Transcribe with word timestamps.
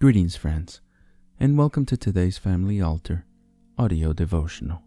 Greetings, 0.00 0.36
friends, 0.36 0.80
and 1.40 1.58
welcome 1.58 1.84
to 1.86 1.96
today's 1.96 2.38
Family 2.38 2.80
Altar 2.80 3.24
audio 3.76 4.12
devotional. 4.12 4.80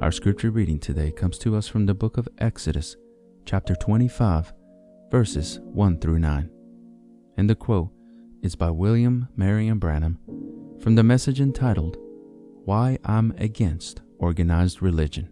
Our 0.00 0.10
scripture 0.10 0.50
reading 0.50 0.78
today 0.78 1.10
comes 1.10 1.36
to 1.40 1.54
us 1.54 1.68
from 1.68 1.84
the 1.84 1.92
book 1.92 2.16
of 2.16 2.26
Exodus, 2.38 2.96
chapter 3.44 3.74
25, 3.74 4.54
verses 5.10 5.60
1 5.62 5.98
through 5.98 6.20
9. 6.20 6.50
And 7.36 7.50
the 7.50 7.54
quote 7.54 7.90
is 8.42 8.56
by 8.56 8.70
William 8.70 9.28
Marion 9.36 9.78
Branham 9.78 10.18
from 10.80 10.94
the 10.94 11.02
message 11.02 11.42
entitled, 11.42 11.98
Why 12.64 12.96
I'm 13.04 13.34
Against 13.36 14.00
Organized 14.16 14.80
Religion. 14.80 15.28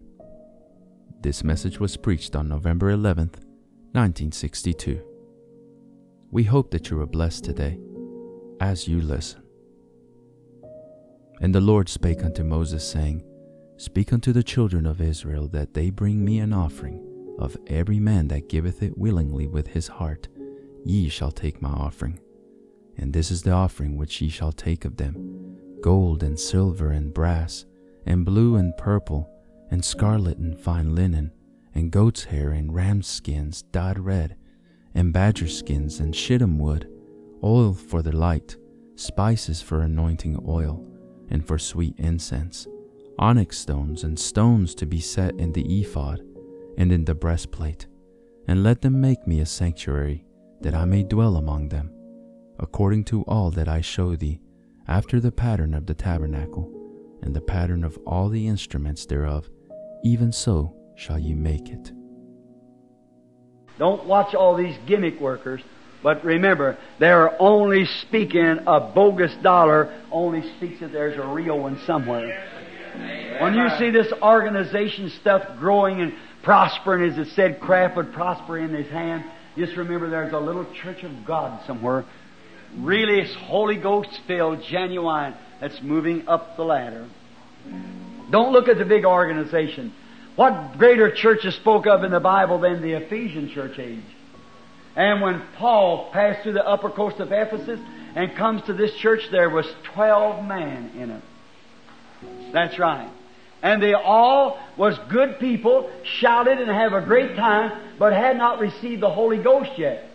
This 1.22 1.42
message 1.42 1.80
was 1.80 1.96
preached 1.96 2.36
on 2.36 2.50
November 2.50 2.94
11th, 2.94 3.40
1962. 3.96 5.02
We 6.30 6.44
hope 6.44 6.70
that 6.72 6.90
you 6.90 7.00
are 7.00 7.06
blessed 7.06 7.42
today 7.42 7.78
as 8.60 8.88
you 8.88 9.00
listen. 9.00 9.42
And 11.40 11.54
the 11.54 11.60
Lord 11.60 11.88
spake 11.88 12.24
unto 12.24 12.42
Moses, 12.42 12.88
saying, 12.88 13.22
Speak 13.76 14.12
unto 14.12 14.32
the 14.32 14.42
children 14.42 14.86
of 14.86 15.00
Israel 15.00 15.48
that 15.48 15.74
they 15.74 15.90
bring 15.90 16.24
me 16.24 16.38
an 16.38 16.54
offering 16.54 17.34
of 17.38 17.56
every 17.66 18.00
man 18.00 18.28
that 18.28 18.48
giveth 18.48 18.82
it 18.82 18.96
willingly 18.96 19.46
with 19.46 19.68
his 19.68 19.88
heart. 19.88 20.28
Ye 20.84 21.08
shall 21.08 21.32
take 21.32 21.60
my 21.60 21.68
offering. 21.68 22.18
And 22.96 23.12
this 23.12 23.30
is 23.30 23.42
the 23.42 23.50
offering 23.50 23.96
which 23.96 24.20
ye 24.22 24.30
shall 24.30 24.52
take 24.52 24.84
of 24.84 24.96
them 24.96 25.42
gold 25.82 26.22
and 26.22 26.40
silver 26.40 26.90
and 26.90 27.14
brass, 27.14 27.64
and 28.06 28.24
blue 28.24 28.56
and 28.56 28.76
purple, 28.76 29.30
and 29.70 29.84
scarlet 29.84 30.38
and 30.38 30.58
fine 30.58 30.94
linen, 30.94 31.30
and 31.74 31.92
goat's 31.92 32.24
hair 32.24 32.50
and 32.50 32.74
ram's 32.74 33.06
skins 33.06 33.62
dyed 33.70 33.98
red, 33.98 34.36
and 34.94 35.12
badger 35.12 35.46
skins 35.46 36.00
and 36.00 36.16
shittim 36.16 36.58
wood, 36.58 36.88
oil 37.42 37.72
for 37.72 38.02
the 38.02 38.14
light, 38.14 38.56
spices 38.94 39.62
for 39.62 39.82
anointing 39.82 40.42
oil, 40.46 40.84
and 41.30 41.46
for 41.46 41.58
sweet 41.58 41.94
incense, 41.98 42.66
onyx 43.18 43.58
stones 43.58 44.04
and 44.04 44.18
stones 44.18 44.74
to 44.74 44.86
be 44.86 45.00
set 45.00 45.34
in 45.38 45.52
the 45.52 45.80
ephod 45.80 46.22
and 46.78 46.92
in 46.92 47.04
the 47.04 47.14
breastplate, 47.14 47.86
and 48.46 48.62
let 48.62 48.82
them 48.82 49.00
make 49.00 49.26
me 49.26 49.40
a 49.40 49.46
sanctuary, 49.46 50.24
that 50.60 50.74
I 50.74 50.84
may 50.84 51.02
dwell 51.02 51.36
among 51.36 51.68
them, 51.68 51.90
according 52.58 53.04
to 53.04 53.22
all 53.22 53.50
that 53.52 53.68
I 53.68 53.80
show 53.80 54.16
thee, 54.16 54.40
after 54.88 55.20
the 55.20 55.32
pattern 55.32 55.74
of 55.74 55.86
the 55.86 55.94
tabernacle, 55.94 56.72
and 57.22 57.34
the 57.34 57.40
pattern 57.40 57.82
of 57.82 57.98
all 58.06 58.28
the 58.28 58.46
instruments 58.46 59.06
thereof, 59.06 59.50
even 60.04 60.30
so 60.30 60.74
shall 60.94 61.18
ye 61.18 61.34
make 61.34 61.68
it. 61.68 61.92
Don't 63.78 64.06
watch 64.06 64.34
all 64.34 64.54
these 64.54 64.76
gimmick 64.86 65.20
workers, 65.20 65.60
but 66.02 66.24
remember, 66.24 66.78
they're 66.98 67.40
only 67.40 67.86
speaking 67.86 68.60
a 68.66 68.80
bogus 68.80 69.34
dollar, 69.42 70.02
only 70.10 70.42
speaks 70.56 70.80
that 70.80 70.92
there's 70.92 71.18
a 71.18 71.26
real 71.26 71.58
one 71.58 71.78
somewhere. 71.86 72.44
When 73.40 73.54
you 73.54 73.68
see 73.78 73.90
this 73.90 74.12
organization 74.22 75.10
stuff 75.20 75.58
growing 75.58 76.00
and 76.00 76.14
prospering, 76.42 77.10
as 77.10 77.18
it 77.18 77.32
said, 77.34 77.60
craft 77.60 77.96
would 77.96 78.12
prosper 78.12 78.58
in 78.58 78.72
his 78.72 78.88
hand, 78.88 79.24
just 79.56 79.76
remember 79.76 80.08
there's 80.08 80.32
a 80.32 80.38
little 80.38 80.66
church 80.82 81.02
of 81.02 81.12
God 81.26 81.60
somewhere. 81.66 82.04
Really, 82.78 83.20
it's 83.20 83.34
Holy 83.34 83.76
Ghost 83.76 84.20
filled, 84.26 84.62
genuine, 84.62 85.34
that's 85.60 85.80
moving 85.82 86.28
up 86.28 86.56
the 86.56 86.64
ladder. 86.64 87.08
Don't 88.30 88.52
look 88.52 88.68
at 88.68 88.78
the 88.78 88.84
big 88.84 89.04
organization. 89.04 89.92
What 90.36 90.78
greater 90.78 91.10
church 91.10 91.44
is 91.44 91.54
spoke 91.54 91.86
of 91.86 92.04
in 92.04 92.10
the 92.10 92.20
Bible 92.20 92.58
than 92.60 92.82
the 92.82 92.92
Ephesian 92.92 93.50
church 93.50 93.78
age? 93.78 94.04
And 94.96 95.20
when 95.20 95.42
Paul 95.56 96.10
passed 96.10 96.42
through 96.42 96.54
the 96.54 96.66
upper 96.66 96.88
coast 96.88 97.20
of 97.20 97.30
Ephesus 97.30 97.78
and 98.14 98.34
comes 98.34 98.62
to 98.62 98.72
this 98.72 98.94
church, 98.96 99.28
there 99.30 99.50
was 99.50 99.66
twelve 99.84 100.44
men 100.44 100.90
in 100.96 101.10
it. 101.10 101.22
That's 102.52 102.78
right. 102.78 103.10
And 103.62 103.82
they 103.82 103.92
all 103.92 104.58
was 104.76 104.98
good 105.10 105.38
people, 105.38 105.90
shouted 106.02 106.58
and 106.58 106.70
have 106.70 106.94
a 106.94 107.02
great 107.02 107.36
time, 107.36 107.72
but 107.98 108.12
had 108.12 108.38
not 108.38 108.58
received 108.58 109.02
the 109.02 109.10
Holy 109.10 109.38
Ghost 109.38 109.72
yet. 109.76 110.08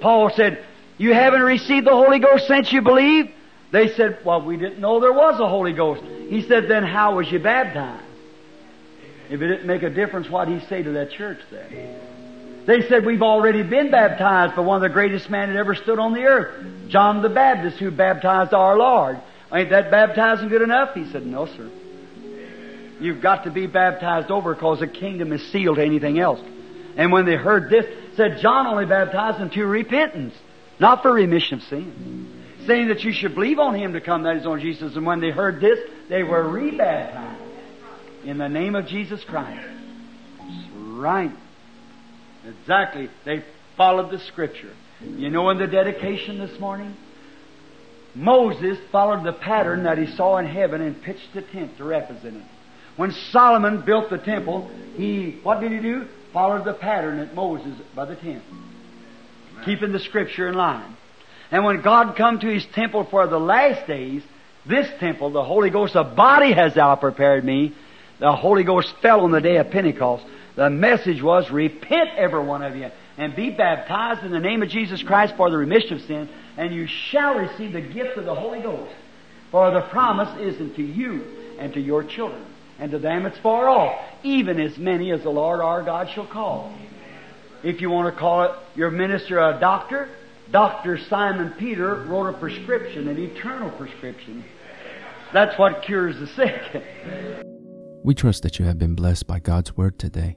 Paul 0.00 0.30
said, 0.30 0.64
You 0.98 1.14
haven't 1.14 1.42
received 1.42 1.86
the 1.86 1.92
Holy 1.92 2.20
Ghost 2.20 2.46
since 2.46 2.72
you 2.72 2.80
believe? 2.80 3.32
They 3.72 3.88
said, 3.88 4.20
Well, 4.24 4.42
we 4.42 4.56
didn't 4.56 4.78
know 4.78 5.00
there 5.00 5.12
was 5.12 5.40
a 5.40 5.48
Holy 5.48 5.72
Ghost. 5.72 6.02
He 6.28 6.42
said, 6.42 6.68
Then 6.68 6.84
how 6.84 7.16
was 7.16 7.30
you 7.30 7.38
baptized? 7.40 8.04
If 9.30 9.42
it 9.42 9.48
didn't 9.48 9.66
make 9.66 9.82
a 9.82 9.90
difference, 9.90 10.28
what 10.30 10.48
he 10.48 10.60
say 10.66 10.82
to 10.82 10.92
that 10.92 11.10
church 11.10 11.38
there? 11.50 11.68
They 12.68 12.86
said, 12.86 13.06
We've 13.06 13.22
already 13.22 13.62
been 13.62 13.90
baptized 13.90 14.54
by 14.54 14.60
one 14.60 14.76
of 14.76 14.82
the 14.82 14.92
greatest 14.92 15.30
men 15.30 15.48
that 15.48 15.58
ever 15.58 15.74
stood 15.74 15.98
on 15.98 16.12
the 16.12 16.24
earth, 16.24 16.88
John 16.88 17.22
the 17.22 17.30
Baptist, 17.30 17.78
who 17.78 17.90
baptized 17.90 18.52
our 18.52 18.76
Lord. 18.76 19.18
Ain't 19.50 19.70
that 19.70 19.90
baptizing 19.90 20.50
good 20.50 20.60
enough? 20.60 20.94
He 20.94 21.10
said, 21.10 21.24
No, 21.24 21.46
sir. 21.46 21.70
You've 23.00 23.22
got 23.22 23.44
to 23.44 23.50
be 23.50 23.66
baptized 23.66 24.30
over 24.30 24.52
because 24.52 24.80
the 24.80 24.86
kingdom 24.86 25.32
is 25.32 25.50
sealed 25.50 25.76
to 25.76 25.82
anything 25.82 26.20
else. 26.20 26.40
And 26.98 27.10
when 27.10 27.24
they 27.24 27.36
heard 27.36 27.70
this, 27.70 27.86
said 28.16 28.40
John 28.42 28.66
only 28.66 28.84
baptized 28.84 29.40
unto 29.40 29.64
repentance, 29.64 30.34
not 30.78 31.00
for 31.00 31.14
remission 31.14 31.60
of 31.60 31.64
sin. 31.68 32.44
Saying 32.66 32.88
that 32.88 33.02
you 33.02 33.14
should 33.14 33.34
believe 33.34 33.58
on 33.58 33.76
him 33.76 33.94
to 33.94 34.02
come, 34.02 34.24
that 34.24 34.36
is 34.36 34.44
on 34.44 34.60
Jesus. 34.60 34.94
And 34.94 35.06
when 35.06 35.20
they 35.20 35.30
heard 35.30 35.62
this, 35.62 35.78
they 36.10 36.22
were 36.22 36.46
rebaptized 36.46 37.40
in 38.24 38.36
the 38.36 38.48
name 38.50 38.74
of 38.74 38.86
Jesus 38.88 39.24
Christ. 39.24 39.66
Right. 40.76 41.30
Exactly. 42.46 43.08
They 43.24 43.44
followed 43.76 44.10
the 44.10 44.18
scripture. 44.18 44.72
You 45.00 45.30
know 45.30 45.50
in 45.50 45.58
the 45.58 45.66
dedication 45.66 46.38
this 46.38 46.58
morning? 46.58 46.96
Moses 48.14 48.78
followed 48.90 49.24
the 49.24 49.32
pattern 49.32 49.84
that 49.84 49.98
he 49.98 50.06
saw 50.16 50.38
in 50.38 50.46
heaven 50.46 50.80
and 50.80 51.00
pitched 51.00 51.34
the 51.34 51.42
tent 51.42 51.76
to 51.78 51.84
represent 51.84 52.36
it. 52.36 52.42
When 52.96 53.12
Solomon 53.30 53.82
built 53.86 54.10
the 54.10 54.18
temple, 54.18 54.68
he, 54.96 55.38
what 55.44 55.60
did 55.60 55.70
he 55.70 55.78
do? 55.78 56.06
Followed 56.32 56.64
the 56.64 56.74
pattern 56.74 57.18
that 57.18 57.34
Moses 57.34 57.78
by 57.94 58.06
the 58.06 58.16
tent. 58.16 58.42
Keeping 59.64 59.92
the 59.92 60.00
scripture 60.00 60.48
in 60.48 60.54
line. 60.54 60.96
And 61.50 61.64
when 61.64 61.80
God 61.80 62.16
come 62.16 62.40
to 62.40 62.46
his 62.46 62.66
temple 62.74 63.04
for 63.04 63.26
the 63.26 63.38
last 63.38 63.86
days, 63.86 64.22
this 64.66 64.88
temple, 64.98 65.30
the 65.30 65.44
Holy 65.44 65.70
Ghost, 65.70 65.94
a 65.94 66.04
body 66.04 66.52
has 66.52 66.74
thou 66.74 66.94
prepared 66.96 67.44
me. 67.44 67.74
The 68.18 68.32
Holy 68.32 68.64
Ghost 68.64 68.92
fell 69.00 69.20
on 69.20 69.30
the 69.30 69.40
day 69.40 69.56
of 69.56 69.70
Pentecost. 69.70 70.24
The 70.58 70.70
message 70.70 71.22
was, 71.22 71.52
repent 71.52 72.10
every 72.16 72.42
one 72.42 72.64
of 72.64 72.74
you 72.74 72.90
and 73.16 73.36
be 73.36 73.50
baptized 73.50 74.24
in 74.24 74.32
the 74.32 74.40
name 74.40 74.60
of 74.60 74.68
Jesus 74.68 75.00
Christ 75.04 75.36
for 75.36 75.50
the 75.50 75.56
remission 75.56 75.98
of 75.98 76.02
sin, 76.02 76.28
and 76.56 76.74
you 76.74 76.88
shall 76.88 77.36
receive 77.36 77.72
the 77.72 77.80
gift 77.80 78.18
of 78.18 78.24
the 78.24 78.34
Holy 78.34 78.60
Ghost. 78.60 78.92
For 79.52 79.70
the 79.70 79.82
promise 79.82 80.36
is 80.40 80.60
unto 80.60 80.82
you 80.82 81.22
and 81.60 81.72
to 81.74 81.80
your 81.80 82.02
children, 82.02 82.44
and 82.80 82.90
to 82.90 82.98
them 82.98 83.24
it's 83.24 83.38
far 83.38 83.68
off, 83.68 84.00
even 84.24 84.58
as 84.58 84.76
many 84.78 85.12
as 85.12 85.22
the 85.22 85.30
Lord 85.30 85.60
our 85.60 85.84
God 85.84 86.10
shall 86.12 86.26
call. 86.26 86.76
If 87.62 87.80
you 87.80 87.90
want 87.90 88.12
to 88.12 88.20
call 88.20 88.42
it 88.42 88.50
your 88.74 88.90
minister 88.90 89.38
a 89.38 89.60
doctor, 89.60 90.08
Dr. 90.50 90.98
Simon 90.98 91.52
Peter 91.56 92.02
wrote 92.02 92.30
a 92.30 92.36
prescription, 92.36 93.06
an 93.06 93.16
eternal 93.16 93.70
prescription. 93.70 94.44
That's 95.32 95.56
what 95.56 95.84
cures 95.84 96.18
the 96.18 96.26
sick. 96.26 96.82
We 98.02 98.16
trust 98.16 98.42
that 98.42 98.58
you 98.58 98.64
have 98.64 98.80
been 98.80 98.96
blessed 98.96 99.28
by 99.28 99.38
God's 99.38 99.76
Word 99.76 100.00
today. 100.00 100.36